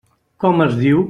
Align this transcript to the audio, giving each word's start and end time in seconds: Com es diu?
Com 0.45 0.63
es 0.67 0.75
diu? 0.83 0.99